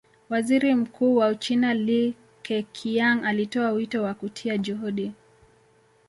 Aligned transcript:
Waziri 0.29 0.75
Mkuu 0.75 1.15
wa 1.15 1.27
Uchina 1.27 1.73
Li 1.73 2.15
Keqiang 2.43 3.23
alitoa 3.25 3.71
wito 3.71 4.03
wa 4.03 4.13
kutia 4.13 4.57
juhudi 4.57 5.11